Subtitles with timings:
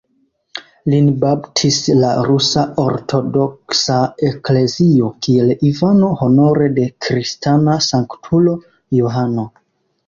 [0.91, 3.99] Lin baptis la Rusa Ortodoksa
[4.31, 8.59] Eklezio kiel Ivano honore de kristana sanktulo
[9.01, 9.49] "Johano".